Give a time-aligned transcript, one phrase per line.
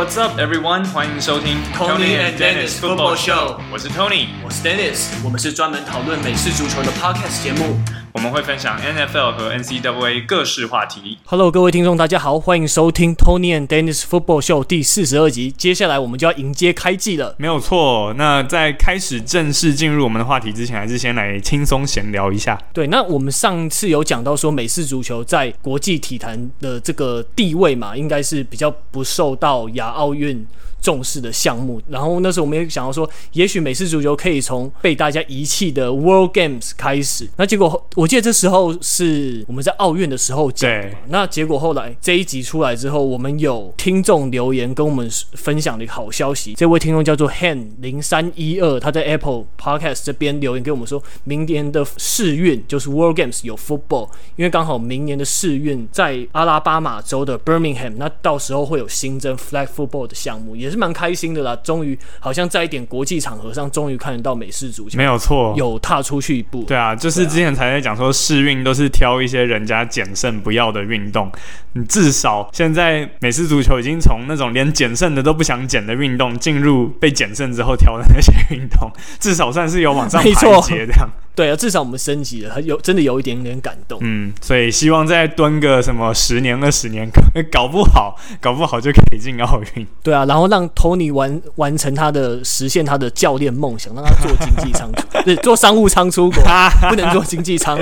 [0.00, 0.84] What's up, everyone？
[0.86, 3.56] 欢迎收听 Tony and Dennis Football Show。
[3.70, 5.08] 我是 Tony，我是 Dennis。
[5.22, 7.78] 我们是专门讨论美式足球的 Podcast 节目。
[8.13, 11.17] 我们会分享 NFL 和 NCAA 各式话题。
[11.25, 15.49] Hello，各位听众，大家好，欢迎收听 Tony and Dennis Football Show 第四十二集。
[15.49, 17.33] 接下来我们就要迎接开季了。
[17.37, 18.13] 没有错。
[18.17, 22.61] 那在开始正式进入我们的话题之前，还是先来轻松闲聊一下。
[22.73, 30.45] 对，那我们上次有讲到说，美式足球在国际体坛的这个地位嘛，应该是比较不受到亚奥运
[30.81, 37.29] 重视的项目，然后那时候我们也想要说，也许美式足球可以从被大家遗弃的 World Games 开始。
[37.37, 40.71] 那结果我记得这时候是我们在奥运的时候讲。
[41.09, 46.55] 那结果后来这一集出来之后，我们有听众留言跟我们分享了一个好消息。
[46.55, 60.70] 这位听众叫做 Han 零三一二，他在 Apple Podcast 这边留言给我们说，明年的世运就是 World Games 有 Football，因为刚好明年的世运在阿拉巴马州的 Birmingham，那到时候会有新增 Flag Football 的项目，也。
[60.71, 66.63] 也是蛮开心的啦，终于好像在一点国际场合上，终于看得到美式足球，没有错，有踏出去一步。
[66.63, 71.29] 对啊，就是之前才在讲说试运都是挑一些人家减剩不要的运动，
[71.73, 80.29] 你至少现在美式足球已经从那种连减剩的都不想减的运动，进入被减剩之后挑的那些运动，至少算是有往上排
[80.61, 81.09] 阶这样。
[81.33, 83.97] 对啊，至少我们升级了，有真的有一点点感动。
[84.01, 87.09] 嗯，所以希望再蹲个什么十年二十年，
[87.51, 89.87] 搞不好搞不好就可以进奥运。
[90.03, 96.43] 对啊，然后让 Tony 完完成他的实现他的教练梦想，让他做经济舱出， 对，做商务舱出国，
[96.89, 97.79] 不能做经济舱。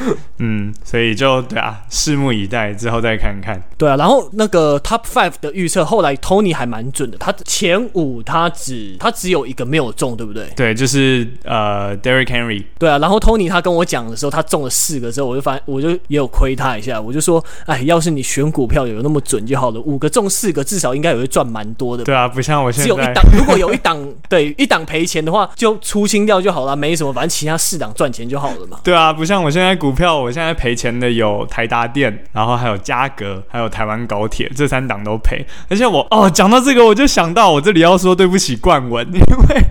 [0.38, 3.60] 嗯，所以就对啊，拭目以待，之后再看看。
[3.76, 10.46] 对啊，然后那个 Top Five 的预测，后来 Tony 还蛮准的，他前五他只他只有一个没有中，对不对？
[10.56, 12.64] 对，就是呃 Derrick Henry。
[12.78, 22.04] 对啊，然后 Tony 他跟我讲的时候，他中了四个之后，我就发现我就也有亏他一下，我就说，哎，要是你选股票有那么准就好了，五个中四个，至少应该也会赚蛮多的。
[22.04, 28.80] 对啊，不像我现在只有一档，如果有一档对一档赔钱的话，就出清掉就好了，没什么，反正其他四档赚钱就好了嘛。
[28.82, 35.44] 对啊，不像我现在股票，我现在赔钱的有台达电，然后还有嘉格，还有台湾高铁，这三档都赔。
[35.68, 39.62] 而且我哦，讲到这个，我就想到我这里要说对不起冠文，因为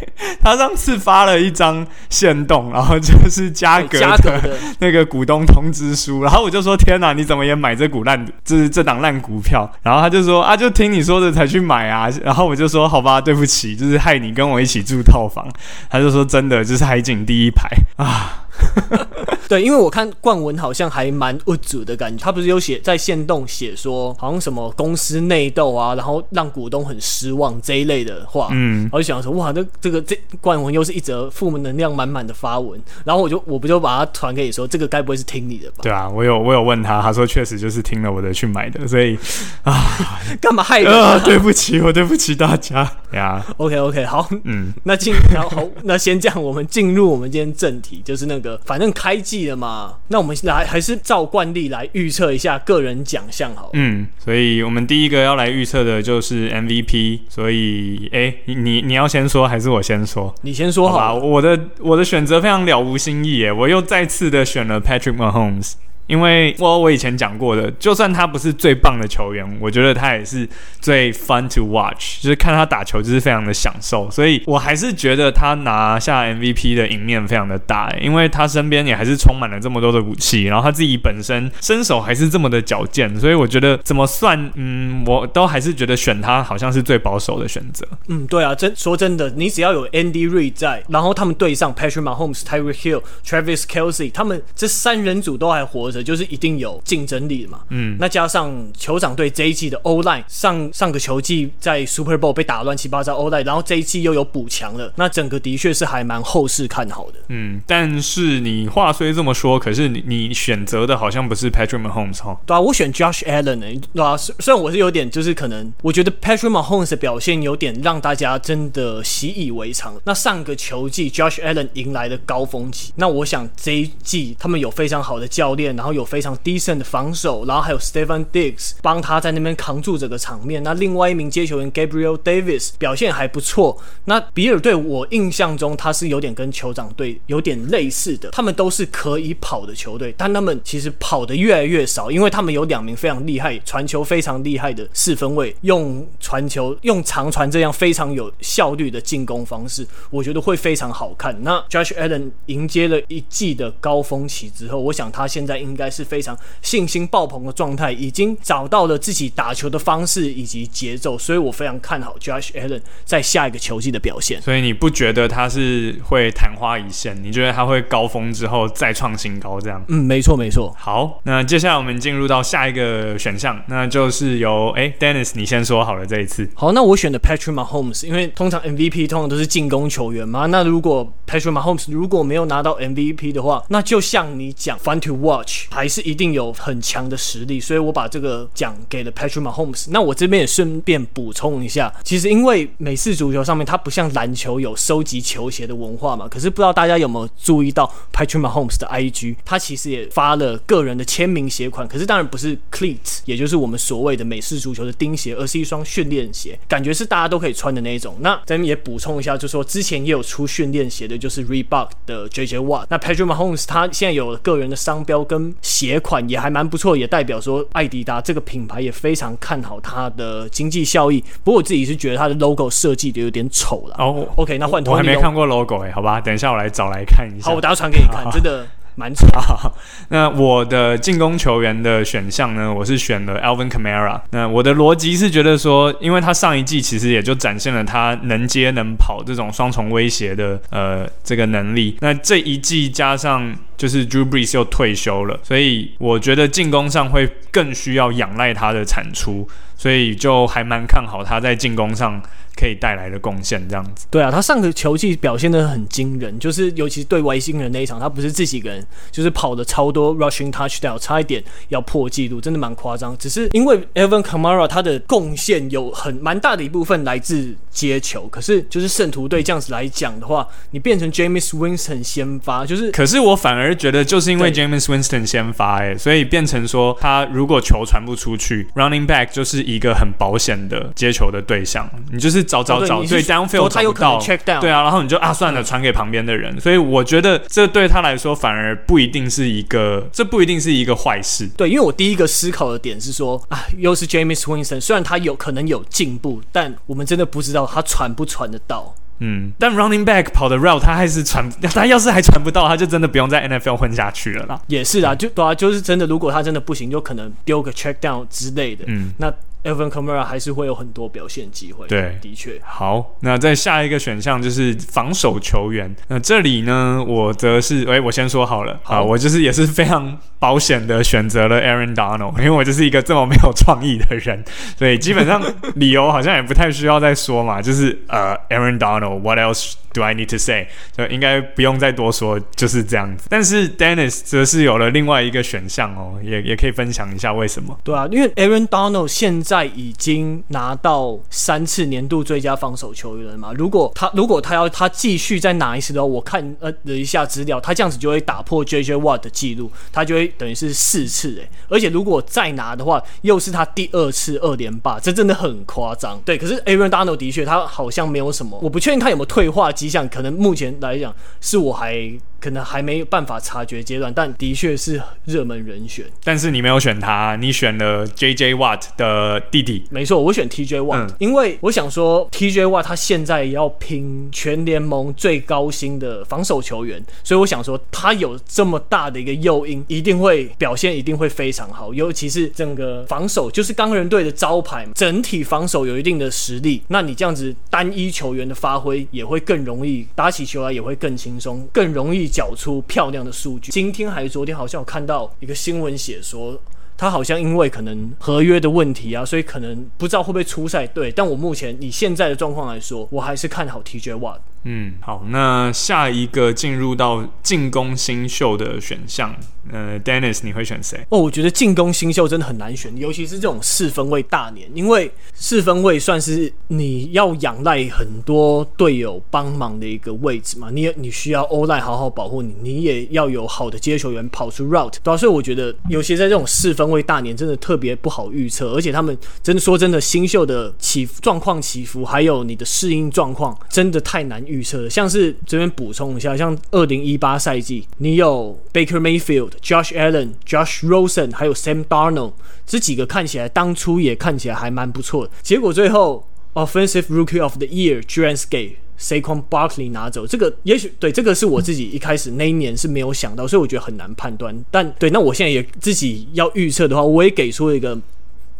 [0.42, 9.70] 他上次发了一张限动，然后就是嘉格的 那个股东通知书，然后我就说天哪，你怎么也买这股烂，就是这档烂股票？
[9.82, 12.10] 然后他就说啊，就听你说的才去买啊。
[12.24, 15.48] 然后我就说好吧，对不起，就是害你跟我一起住套房。
[15.90, 18.46] 他就说真的，就是海景第一排啊。
[19.50, 35.78] 对，因为我看冠文好像还蛮恶主的感觉，他不是有写在线动写说，好像什么公司内斗啊，然后让股东很失望这一类的话，嗯，我就想说，哇，这这个这冠文又是一则负能量满满的发文，然后我就我不就把它传给你说，这个该不会是听你的吧？
[35.82, 39.18] 对啊，我有我有问他，他说确实就是听了我的去买的，所以
[39.64, 39.98] 啊，
[40.40, 41.16] 干嘛害人啊？
[41.16, 41.20] 啊？
[41.26, 42.82] 对不起，我对不起大家
[43.14, 43.44] 呀。
[43.50, 43.54] Yeah.
[43.58, 49.39] OK OK，好，嗯，那进然后那先这样，我们进入我们今天正题，就是那个反正开季。
[49.48, 49.98] 了吗？
[50.08, 53.70] 那我们来还是照惯例来预测一下个人奖项好了。
[53.74, 57.20] 嗯，所以我们第一个要来预测的就是 MVP。
[57.30, 60.34] 所以，哎，你你要先说还是我先说？
[60.42, 61.14] 你先说好吧。
[61.14, 65.74] 我的我的选择非常了无新意耶，我又再次的选了 Patrick Mahomes。
[66.10, 70.50] 因为我我以前讲过的，就算他不是最棒的球员，我觉得他也是
[70.82, 87.88] 最 fun to watch，就是看他打球就是非常的享受，所以我还是觉得他拿下 MVP 的赢面非常的大，因为他身边也还是充满了这么多的武器，然后他自己本身身手还是这么的矫健，所以我觉得怎么算，嗯，我都还是觉得选他好像是最保守的选择。
[88.08, 95.99] 嗯，对啊，真说真的，你只要有 Andy Reid 在，然后他们对上 Patrick Mahomes、Tyree Hill、Travis Kelsey，他们这三人组都还活着。
[96.04, 121.42] 就是一定有竞争力的嘛，嗯，那加上酋长队这一季的 O-line，上上个球季在 Super Bowl 被打乱七八糟 O-line，然后这一季又有补强了，那整个的确是还蛮后市看好的，嗯，但是你话虽这么说，可是你你选择的好像不是 Patrick Mahomes 哈，对啊，我选 Josh Allen 欸，对啊，虽然我是有点就是可能我觉得 Patrick Mahomes 的表现有点让大家真的习以为常，那上个球季 Josh
[121.42, 125.89] Allen 迎来的高峰期，那我想这一季他们有非常好的教练，然后。
[125.94, 130.62] 有非常 decent 的防守，然后还有 Stephen Diggs 帮他在那边扛住整个场面。
[130.64, 133.78] 那另外一名接球员 Gabriel Davis 表现还不错。
[134.06, 151.36] 那比尔队我印象中他是有点跟酋长队有点类似的，他们都是可以跑的球队，但他们其实跑得越来越少，因为他们有两名非常厉害、传球非常厉害的四分卫，用传球用长传这样非常有效率的进攻方式，我觉得会非常好看。
[151.44, 164.42] 那 Josh Allen 迎接了一季的高峰期之后，我想他现在应该是非常信心爆棚的状态，已经找到了自己打球的方式以及节奏，所以我非常看好 Josh Allen 在下一个球季的表现。
[164.42, 167.18] 所以你不觉得他是会昙花一现？
[167.24, 169.82] 你觉得他会高峰之后再创新高这样？
[169.88, 170.76] 嗯，没错没错。
[170.78, 176.50] 好，那接下来我们进入到下一个选项，那就是由哎 Dennis 你先说好了这一次。
[176.56, 180.48] 好，那我选的 Patrick Mahomes，因为通常 MVP 通常都是进攻球员嘛。
[180.48, 187.60] 那如果 Patrick Mahomes 如果没有拿到 MVP 的话，那就像你讲 Fun to watch，还是一定有很强的实力。
[187.60, 189.88] 所以我把这个奖给了 Patrick Mahomes。
[189.90, 208.16] 那我这边也顺便补充一下，其实因为美式足球上面它不像篮球有收集球鞋的文化嘛，可是不知道大家有没有注意到 Patrick Mahomes 的 IG，他其实也发了个人的签名鞋款，可是当然不是 cleats，也就是我们所谓的美式足球的钉鞋，而是一双训练鞋，感觉是大家都可以穿的那一种。
[208.22, 212.86] 那咱们也补充一下，就说之前也有出训练鞋的，就是 Reebok 的 JJ Watt。
[212.90, 221.24] 那 Patrick Mahomes 他现在有个人的商标跟鞋款也还蛮不错，也代表说艾迪达这个品牌也非常看好它的经济效益。
[221.44, 223.96] 不过我自己是觉得它的 logo 设计的有点丑了。
[223.98, 227.50] 哦，OK，那换头，我还没看过 logo 哎、欸，好吧，等一下我来找来看一下。
[227.50, 228.66] 好，我等下传给你看，真的。
[229.00, 229.72] 蛮差，
[230.10, 232.74] 那我的进攻球员的选项呢？
[232.74, 234.20] 我是选了 Alvin Kamara。
[234.32, 241.96] 那我的逻辑是觉得说，因为他上一季其实也就展现了他能接能跑这种双重威胁的呃这个能力。
[242.02, 249.48] 那这一季加上就是 Drew Brees 又退休了，所以我觉得进攻上会更需要仰赖他的产出，
[249.80, 252.22] 所以就还蛮看好他在进攻上。
[252.56, 263.18] 可以带来的贡献这样子，对啊，他上个球季表现的很惊人，就是尤其是对外星人那一场，他不是自己一个人，就是跑了超多 rushing touchdown，差一点要破纪录，真的蛮夸张。
[263.18, 282.40] 只是因为 Alvin Kamara 他的贡献有很蛮大的一部分来自接球，可是就是圣徒队这样子来讲的话，你变成 Jameis Winston 先发，就是，可是我反而觉得就是因为 Jameis Winston 先发，哎，所以变成说他如果球传不出去，running back 就是一个很保险的接球的对象，你就是。
[282.50, 284.20] 找找找，对 downfield 找不到，
[284.60, 286.60] 对啊，然后你就啊算了，传给旁边的人。
[286.60, 291.48] 所以我觉得这对他来说反而不一定是一个，这不一定是一个坏事。
[291.56, 298.96] 对，因为我第一个思考的点是说啊，又是 Jameis Winston，虽然他有可能有进步，但我们真的不知道他传不传得到。
[299.20, 304.60] 嗯，但 running back 跑的 route 他还是传，他要是还传不到，他就真的不用在 NFL 混下去了啦。
[304.66, 308.86] 也是啊，就对啊，就是真的，如果他真的不行，就可能丢个 check down 之类的。
[308.88, 309.32] 嗯，那。
[309.64, 311.88] Alvin Kamara 还是会有很多表现机会。
[311.88, 312.60] 对，的确。
[312.64, 315.94] 好，那在下一个选项就是防守球员。
[316.08, 324.44] 那这里呢，我则是，哎，我先说好了，好，我就是也是非常保险的选择了 Aaron Donald，因为我就是一个这么没有创意的人，
[324.78, 325.42] 所以基本上
[325.76, 330.68] 理由好像也不太需要再说嘛，就是呃，Aaron Donald，What else do I need to say？
[330.96, 333.26] 就应该不用再多说，就是这样子。
[333.30, 337.78] 但是 Dennis 则是有了另外一个选项哦，也也可以分享一下为什么？
[337.84, 343.54] 对啊，因为 Aaron Donald 现在已经拿到三次年度最佳防守球员了嘛。
[343.58, 351.50] 如果他如果他要他继续再拿一次的话，我看呃了一下资料，他这样子就会打破 JJ Watt 的记录，他就会等于是四次诶。
[351.68, 356.20] 而且如果再拿的话，又是他第二次二连霸，这真的很夸张。
[356.26, 362.12] 对，可是 Aaron Donald 的确他好像没有什么，我不确定他有没有退化迹象，可能目前来讲是我还。
[362.40, 366.06] 可能还没有办法察觉阶段，但的确是热门人选。
[366.24, 368.56] 但是你没有选他，你选了 J.J.
[368.56, 369.84] Watt 的弟弟。
[369.90, 370.80] 没错，我选 T.J.
[370.80, 372.66] Watt，嗯，因为我想说 T.J.
[372.66, 381.94] Watt 他现在也要拼全联盟最高薪的防守球员，所以我想说他有这么大的一个诱因，一定会表现一定会非常好。
[381.94, 392.29] 尤其是整个防守就是钢人队的招牌，整体防守有一定的实力，那你这样子单一球员的发挥也会更容易，打起球来也会更轻松，更容易。
[392.30, 393.72] 缴出漂亮的数据。
[393.72, 396.58] 今天还是昨天，好像有看到一个新闻写说，
[396.96, 400.86] 他好像因为可能合约的问题啊，所以可能不知道会不会出赛。
[400.88, 404.40] 对，但我目前以现在的状况来说，我还是看好 TJ Watt。
[404.64, 409.34] 嗯，好，那下一个进入到进攻新秀的选项，
[409.72, 411.00] 呃，Dennis，你会选谁？
[411.08, 434.44] 哦，我觉得进攻新秀真的很难选，尤其是这种四分卫大年，因为四分卫算是你要仰赖很多队友帮忙的一个位置嘛，你也你需要 O-line 好好保护你，你也要有好的接球员跑出 route，对啊，所以我觉得尤其在这种四分卫大年，真的特别不好预测，而且他们真的说真的，新秀的起状况起伏，还有你的适应状况，真的太难。
[434.50, 442.34] 预测像是这边补充一下，像二零一八赛季，你有 Baker Mayfield、Josh Allen、Josh Rosen，还有 Sam Darnold
[442.66, 450.28] 这几个看起来当初也看起来还蛮不错的，结果最后 Offensive Rookie of the Year 居然是给 Saquon Barkley 拿走。
[450.28, 454.56] 这个也许对，这个是我自己一开始那一年是没有想到，所以我觉得很难判断。
[454.72, 457.98] 但对，那我现在也自己要预测的话，我也给出了一个。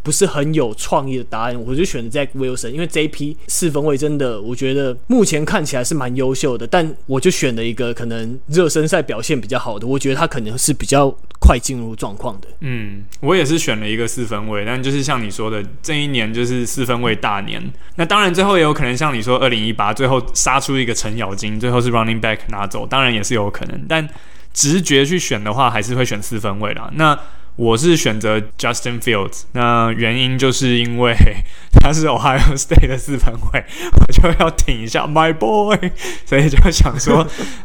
[0.02, 12.48] 不是很有创意的答案，我就选择 Zach Wilson，因为这一批四分卫真的，我觉得目前看起来是蛮优秀的，但我就选了一个可能热身赛表现比较好的，我觉得他可能是比较快进入状况的。
[12.60, 17.62] 嗯，我也是选了一个四分卫，但就是像你说的，这一年就是四分卫大年。
[17.96, 23.84] 那当然最后也有可能像你说，二零一八最后杀出一个程咬金，最后是 Running Back 拿走，当然也是有可能。
[23.88, 24.08] 但
[24.52, 26.90] 直觉去选的话，还是会选四分卫啦。
[26.94, 27.18] 那
[27.60, 31.14] 我是选择 Justin Fields，那原因就是因为
[31.78, 33.62] 他是 Ohio State 的四分卫，
[33.92, 35.78] 我就要挺一下 My Boy，
[36.24, 37.16] 所以就想说，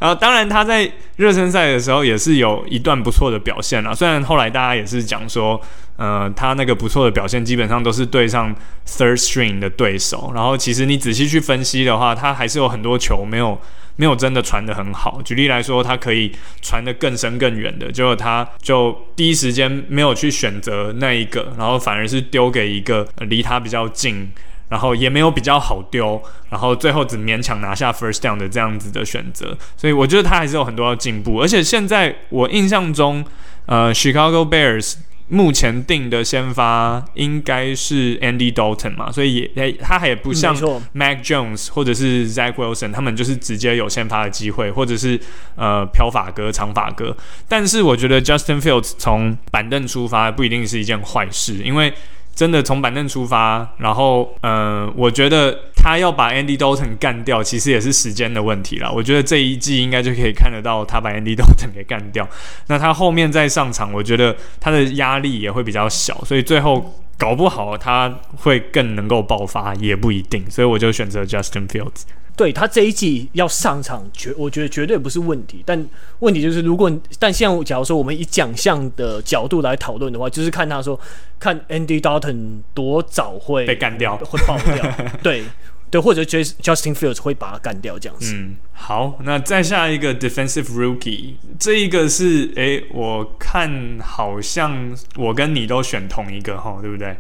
[0.02, 5.62] 然后当然他在热身赛的时候也是有一段不错的表现啦，虽然后来大家也是讲说，
[5.98, 8.56] 呃，他那个不错的表现基本上都是对上
[8.88, 13.60] Third String 的对手，然后其实你仔细去分析的话，他还是有很多球没有。
[13.98, 15.22] 没有真的传得很好。
[15.24, 16.30] 举例来说，他可以
[16.62, 24.30] 传得更深更远的，结果他就第一时间没有去选择那一个，然后反而是丢给一个离他比较近，
[24.68, 29.58] 然后也没有比较好丢，然后最后只勉强拿下 first down 的这样子的选择。
[29.78, 31.42] 所以我觉得他还是有很多要进步。
[31.42, 33.24] 而且现在我印象中，
[33.68, 34.96] 呃，Chicago Bears。
[35.28, 40.56] 目前定的先发应该是 Andy Dalton 嘛，所以也他还也不像
[40.94, 45.20] Mac Jones 或者是 Zach Wilson，他们就是直接有先发的机会，或者是
[45.56, 47.16] 呃漂发哥、长发哥。
[47.48, 51.94] 但是我觉得 Justin Fields 从板凳出发不一定是一件坏事，因为。
[52.36, 58.92] 真的从板凳出发，然后，嗯，我觉得他要把 Andy Dalton 干掉，其实也是时间的问题啦。
[58.92, 62.28] 我觉得这一季应该就可以看得到他把 Andy Dalton 给干掉。
[62.68, 70.44] 那他后面再上场，我觉得他的压力也会比较小，所以最后搞不好他会更能够爆发，也不一定。
[70.52, 72.02] 所以我就选择 Justin Fields。
[72.38, 75.64] 对，他这一季要上场，绝我觉得绝对不是问题。
[75.66, 75.88] 但
[76.20, 81.00] 问题就是，如果但现在假如说我们以奖项的角度来讨论的话，就是看他说，
[81.40, 84.86] 看 Andy Dalton 多早会被干掉， 会爆掉。
[85.24, 85.46] 对
[85.90, 88.34] 对，或者 Justin Fields 会把他干掉这样子。
[88.36, 97.16] 嗯，好，那再下一个 Defensive Rookie，这一个是诶，我看好像我跟你都选同一个哈，对不对？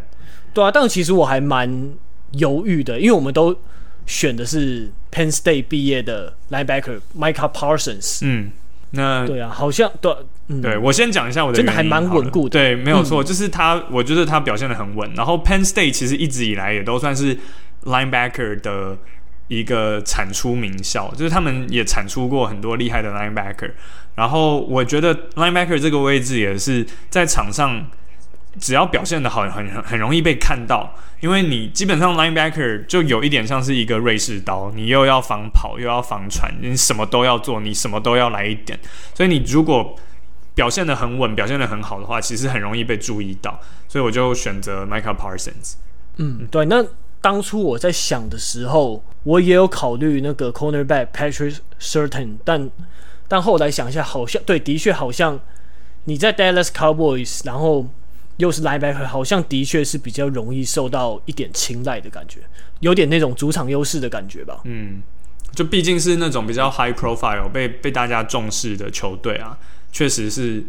[0.53, 1.93] 对啊，但其实我还蛮
[2.31, 3.57] 犹豫的，因为我们都。
[4.05, 8.19] 选的是 Penn State 毕业的 linebacker Micah Parsons。
[8.21, 8.51] 嗯，
[8.91, 10.15] 那对啊，好像对，
[10.47, 12.51] 嗯、对我先讲一下我的真的还蛮稳固的。
[12.51, 15.11] 对，没有错，嗯、就是他，我觉得他表现的很稳。
[15.15, 17.37] 然后 Penn State 其实一直以来也都算是
[17.83, 18.97] linebacker 的
[19.47, 23.71] 一个产出名校，就是他们也产出过很多厉害的 linebacker。
[24.15, 27.85] 然后我觉得 linebacker 这个位置也是在场上。
[28.59, 38.79] 只要表现得好，很很很容易被看到，因为你基本上 linebacker 就有一点像是一个瑞士刀，你又要防跑，又要防传，你什么都要做，你什么都要来一点。
[39.13, 39.95] 所以你如果
[40.53, 43.59] 表现得很稳，表现得很好的话，其实很容易被注意到。
[43.87, 45.73] 所以我就选择 Micah Parsons。
[46.17, 46.65] 嗯，对。
[46.65, 46.85] 那
[47.19, 52.69] 当初我在想的时候，我也有考虑那个 cornerback Patrick Sertain，但
[53.27, 55.39] 但后来想一下，好像对，的确好像
[56.05, 57.87] 你在 Dallas Cowboys，然后。
[58.37, 62.39] 又是 linebacker，好像的确是比较容易受到一点青睐的感觉，
[62.79, 64.59] 有点那种主场优势的感觉吧。
[64.65, 65.01] 嗯，
[65.53, 69.57] 就毕竟是那种比较 high profile 被被大家重视的球队啊，
[69.91, 70.63] 确实是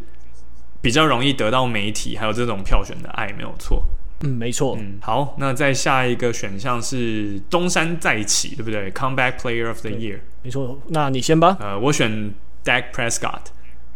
[0.80, 3.84] 比较容易得到媒体还有这种票选的爱，没有错。
[4.20, 4.78] 嗯，没错。
[4.80, 10.80] 嗯，好，那再下一个选项是东山再起，对不对？Comeback Player of the Year，没错。
[10.88, 11.56] 那你先吧。
[11.60, 12.32] 呃，我选
[12.64, 13.40] Dak Prescott。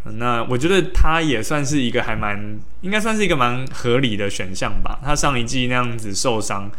[0.04, 4.98] 那我觉得他也算是一个还蛮，应该算是一个蛮合理的选项吧。
[5.04, 6.70] 他上一季那样子受伤，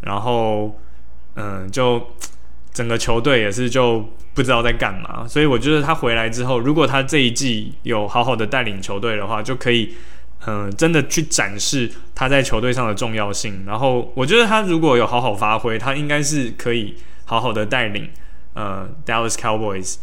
[0.00, 0.78] 然后
[1.34, 2.14] 嗯，就
[2.72, 5.26] 整个球队也是就不知道在干嘛。
[5.28, 9.94] 所以我觉得他回来之后，如果他这一季有好好的带领球队的话，就可以
[10.46, 13.64] 嗯，真的去展示他在球队上的重要性。
[13.66, 18.08] 然后我觉得他如果有好好发挥，他应该是可以好好的带领
[18.54, 19.96] 呃 Dallas Cowboys，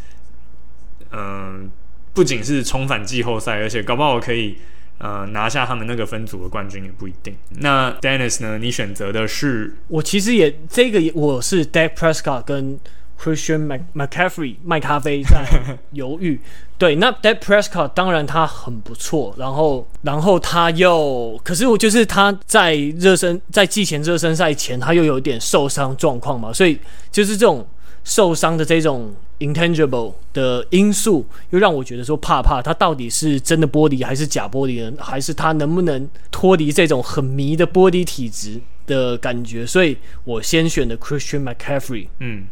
[1.11, 1.71] 嗯。
[2.13, 4.57] 不仅是重返季后赛，而且搞不好可以
[4.99, 7.35] 呃拿下他们那个分组的冠军也不一定。
[7.59, 8.57] 那 Dennis 呢？
[8.57, 9.75] 你选择的是？
[9.87, 12.79] 我其实也这个也我是 Dak Prescott 跟
[13.19, 15.45] Christian McCaffrey 麦咖啡在
[15.91, 16.39] 犹豫。
[16.77, 26.79] 对，那 Dak Prescott 当然他很不错，然后然后他又可是我就是他在热身在季前热身赛前他又有点受伤状况嘛，所以
[27.11, 27.67] 就是这种。
[28.09, 39.65] 受伤的这种 intangible 的因素，又让我觉得说怕怕，他到底是真的玻璃还是假玻璃呢，还是他能不能脱离这种很迷的玻璃体质的感觉？
[39.65, 42.07] 所以我先选的 Christian McCaffrey。
[42.19, 42.45] 嗯，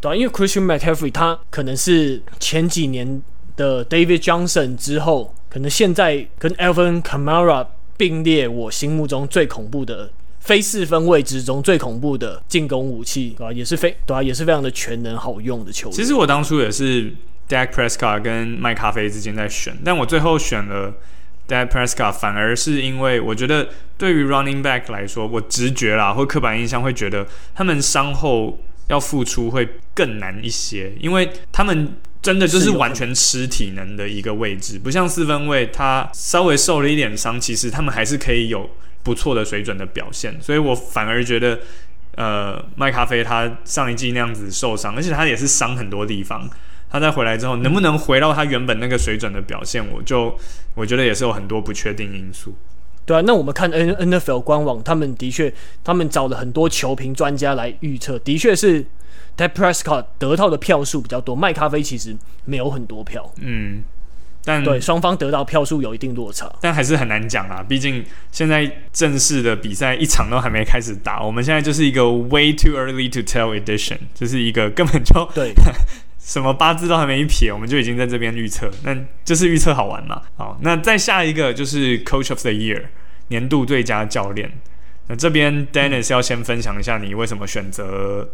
[0.00, 3.22] 对啊，因为 Christian McCaffrey 他可能是前几年
[3.56, 7.66] 的 David Johnson 之后，可能现在跟 Alvin Kamara
[7.96, 10.10] 并列我心目中最恐怖的
[10.48, 13.52] 非四分卫之中最恐怖的进攻武器，对吧、啊？
[13.52, 15.94] 也是非对啊，也是非常的全能好用的球员。
[15.94, 17.12] 其实我当初也是
[17.46, 20.94] Dak Prescott 跟麦咖啡之间在选，但我最后选了
[21.46, 38.70] Dak Prescott，反而是因为我觉得对于 Running Back 来说，我直觉啦或刻板印象会觉得他们伤后要付出会更难一些，因为他们真的就是完全吃体能的一个位置，不像四分卫，他稍微受了一点伤，其实他们还是可以有
[39.02, 41.58] 不错的水准的表现，所以我反而觉得，
[42.16, 46.48] 呃，麦咖啡他上一季那样子受伤，而且他也是伤很多地方。
[46.90, 50.34] 他再回来之后，能不能回到他原本那个水准的表现，我就
[50.74, 52.54] 我觉得也是有很多不确定因素。
[53.04, 55.52] 对啊，那我们看 N N F L 官网，他们的确，
[55.84, 58.84] 他们找了很多球评专家来预测，的确是
[59.36, 63.30] Dak Prescott 得到的票数比较多，麦咖啡其实没有很多票。
[63.36, 63.82] 嗯，
[64.48, 67.62] 但对双方得到票数有一定落差，但还是很难讲啊。
[67.68, 68.02] 毕竟
[68.32, 75.52] 现在正式的比赛一场都还没开始打，我们现在就是一个 way too early to tell edition，就是一个根本就对。
[76.18, 80.22] 什么八字都还没一撇，我们就已经在这边预测，那就是预测好玩嘛。
[80.36, 82.84] 好，那再下一个就是 Coach of the Year
[83.28, 84.50] 年度最佳教练。
[85.06, 88.28] 那这边 Dennis 要先分享一下你为什么选择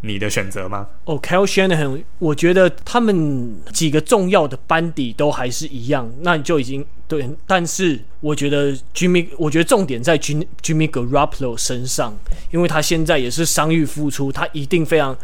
[0.00, 0.88] 你的选择吗？
[1.04, 7.28] 哦、oh，Kyle Shanahan，我觉得他们几个重要的班底都还是一样，那你就已经对。
[7.46, 12.16] 但是我觉得 Jimmy，我觉得重点在 Jim Jimmy Garoppolo 身上，
[12.50, 15.16] 因为他现在也是伤愈复出，他一定非常。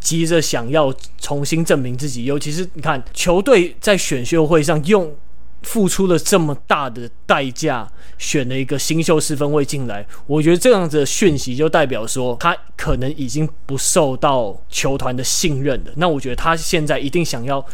[0.00, 5.14] 急着想要重新证明自己，尤其是你看球队在选秀会上用
[5.62, 15.92] 付出了这么大的代价选了一个新秀四分位进来，我觉得这样子的讯息就代表说他可能已经不受到球团的信任了。
[15.96, 17.64] 那我觉得他现在一定想要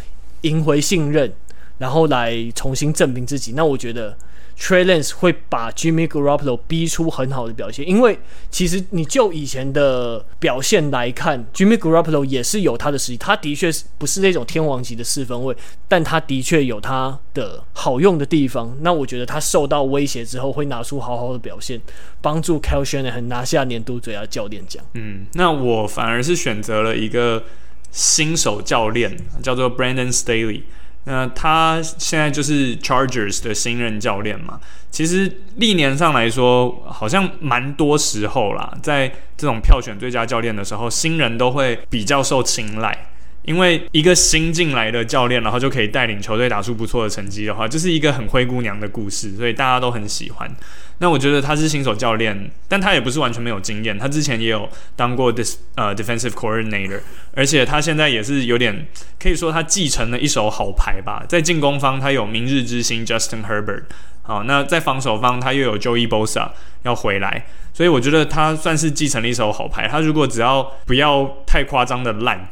[0.42, 1.32] 赢回信任，
[1.78, 3.52] 然后来重新证明自己。
[3.56, 4.16] 那我觉得。
[4.58, 8.18] Trey Lance 会把 Jimmy Garoppolo 逼出很好的表现，因为
[8.50, 13.18] 其实你就以前的表现来看，Jimmy Garoppolo 也是有他的实力。
[13.18, 15.54] 他的确是不是那种天王级的四分卫，
[15.86, 18.74] 但他的确有他的好用的地方。
[18.80, 21.78] 那我觉得他受到威胁之后，会拿出好好的表现，
[22.22, 24.82] 帮助 Kyle Shanahan 拿下年度最佳教练奖。
[24.94, 27.44] 嗯，那我反而是选择了一个
[27.90, 30.62] 新手教练，叫做 Brandon Staley。
[31.06, 34.60] 那他现在就是 Chargers 的新任教练嘛？
[34.90, 43.06] 其实历年上来说，好像蛮多时候啦，在这种票选最佳教练的时候，新人都会比较受青睐。
[43.46, 50.50] 因为一个新进来的教练，然后就可以带领球队打出不错的成绩的话，就是一个很灰姑娘的故事，所以大家都很喜欢。
[50.98, 56.98] 那我觉得他是新手教练，但他也不是完全没有经验，他之前也有当过 dis 呃 defensive coordinator，
[57.34, 58.86] 而且他现在也是有点
[59.20, 61.24] 可以说他继承了一手好牌吧。
[61.28, 63.84] 在进攻方，他有明日之星 Justin Herbert，
[64.22, 66.48] 好，那在防守方，他又有 Joey Bosa
[66.82, 69.86] 要回来，所以我觉得他算是继承了一手好牌。
[69.86, 72.48] 他如果只要不要太夸张的烂。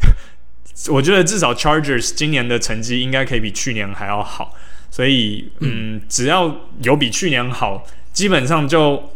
[0.88, 4.54] 我觉得至少 Chargers 今年的成绩应该可以比去年还要好，
[4.90, 9.12] 所以嗯，只要有比去年好，基本上就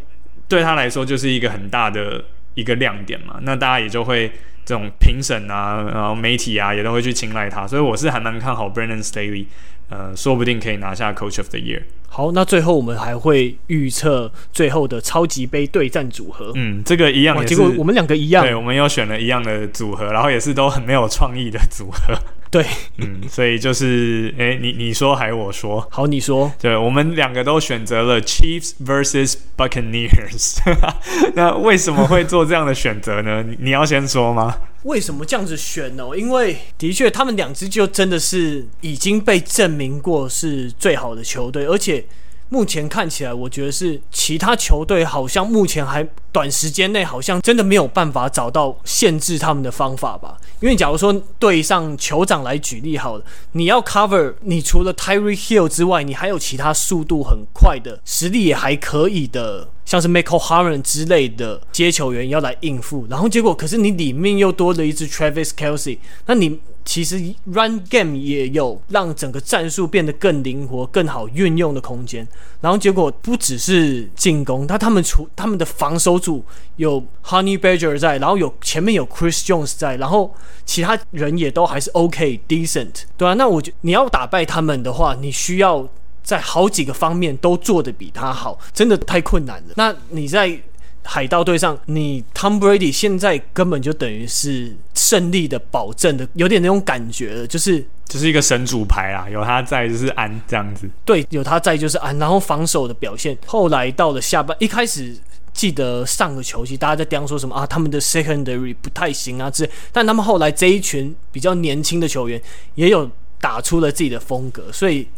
[0.49, 3.39] 对他来说就是一个很大的一个亮点嘛。
[3.43, 4.31] 那大家也就会
[4.65, 9.47] 这种评审啊，然后媒体啊也都会去青睐他，所以我是还蛮看好 Brandon Staley。
[9.91, 11.83] 呃，说不定可以拿下 Coach of the Year。
[12.11, 16.51] 好，那最后我们还会预测最后的超级杯对战组合。
[16.57, 18.45] 嗯，这个一样结果我们两个一样。
[18.45, 22.19] 对，我们又选了一样的组合，然后也是都很没有创意的组合。
[22.51, 22.65] 对，
[22.97, 25.87] 嗯， 所以就是，哎、欸，你你说还是我说？
[25.91, 26.51] 好，你说。
[26.61, 30.59] 对，我们两个都选择了 Chiefs versus Buccaneers。
[31.35, 33.43] 那为什么会做这样的选择呢？
[33.43, 34.57] 你你要先说吗？
[34.85, 36.05] 为什么这样子选呢？
[36.17, 42.05] 因为的确，他们两支就真的是已经被证明过是最好的球队，而且。
[42.51, 50.39] 目前看起来，我觉得是其他球队好像目前还短时间内好像真的没有办法找到限制他们的方法吧。
[50.61, 63.07] 因为假如说对上酋长来举例好了，你要 cover，你除了 Tyree Hill 之外，你还有其他速度很快的、实力也还可以的，像是 Mecole Hardman 之类的接球员要来应付。
[63.09, 66.61] 然后结果，可是你里面又多了一支 Travis Kelsey，那你。
[66.85, 72.27] 其实 run game 也有让整个战术变得更灵活、更好运用的空间。
[72.63, 76.43] 然后结果不只是进攻，他他们除他们的防守组
[76.77, 83.35] 有 Honey Badger 在，然后有前面有 Chris Jones 在，然后其他人也都还是 OK decent，对啊。
[83.35, 85.87] 那我觉你要打败他们的话，你需要
[86.23, 89.75] 在好几个方面都做得比他好，真的太困难了。
[89.77, 90.59] 那你在
[91.05, 100.87] 海盗队上，你 Tom Brady 现在根本就等于是胜利的保证的，有点那种感觉了，就是就是一个神主牌啊，有他在就是安这样子。
[101.07, 105.17] 对，有他在就是安，然后防守的表现，后来到了下半，一开始
[105.55, 112.39] 记得上个球季大家在讲说什么啊，他们的 secondary 不太行啊，之类，但他们后来这一群比较年轻的球员
[112.75, 115.09] 也有打出了自己的风格，所以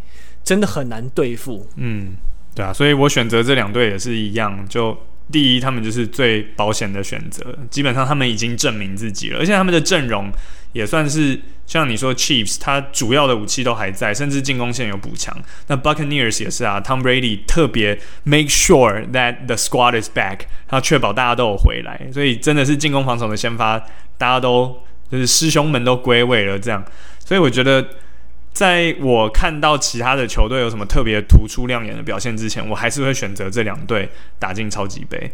[0.44, 1.68] 真的很难对付。
[1.76, 2.16] 嗯，
[2.54, 4.96] 对啊，所以我选择这两队也是一样，就。
[5.32, 10.28] 第一，他们就是最保险的选择，基本上他们已经证明自己了，而且他们的阵容
[10.72, 15.32] 也算是像你说 Chiefs，他主要的武器都还在，甚至进攻线有补强。
[15.68, 23.78] 那 Buccaneers 也是啊，Tom Brady 特别 make sure that the squad is back，他确保大家都有回来，所以真的是进攻防守的先发，
[24.18, 24.76] 大家都
[25.08, 26.84] 就是师兄们都归位了这样，
[27.24, 27.86] 所以我觉得。
[28.52, 34.08] 在我看到其他的球队有什么特别突出亮眼的表现之前，我还是会选择这两队
[34.38, 35.32] 打进超级杯。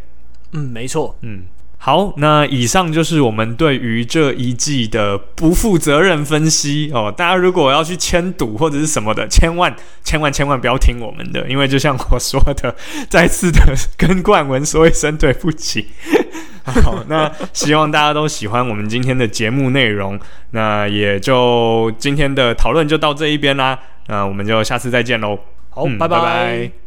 [0.53, 1.17] 嗯，没错。
[1.23, 1.43] 嗯，
[1.79, 7.15] 好，那以上就是我们对于这一季的不负责任分析哦。
[7.17, 12.75] 大家如果要去签赌或者是什么的，千万千万千万不要听我们的，因为就像我说的，
[13.09, 13.61] 再次的
[13.97, 15.87] 跟冠文说一声对不起。
[16.83, 20.19] 好，那希望大家都喜欢我们今天的节目内容。
[20.51, 23.79] 那也就今天的讨论就到这一边啦。
[24.09, 25.39] 那我们就下次再见喽。
[25.71, 26.19] 好，嗯，拜拜。
[26.19, 26.77] 拜拜。